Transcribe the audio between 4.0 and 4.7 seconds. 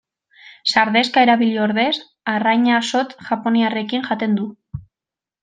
jaten du.